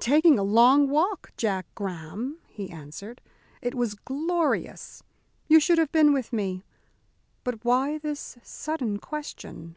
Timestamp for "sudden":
8.42-8.98